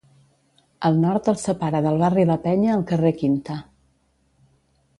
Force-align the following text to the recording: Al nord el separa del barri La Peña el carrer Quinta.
Al 0.87 0.95
nord 1.01 1.29
el 1.33 1.37
separa 1.41 1.81
del 1.87 2.01
barri 2.03 2.25
La 2.29 2.37
Peña 2.47 2.73
el 2.77 2.83
carrer 2.93 3.15
Quinta. 3.21 3.59